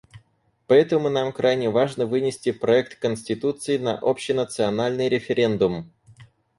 Поэтому 0.65 1.09
нам 1.09 1.31
крайне 1.31 1.69
важно 1.69 2.07
вынести 2.07 2.51
проект 2.51 2.97
конституции 2.97 3.77
на 3.77 3.95
общенациональный 3.99 5.09
референдум. 5.09 5.91